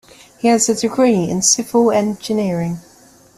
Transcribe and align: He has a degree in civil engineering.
He 0.39 0.47
has 0.47 0.67
a 0.67 0.73
degree 0.73 1.29
in 1.29 1.43
civil 1.43 1.91
engineering. 1.91 2.79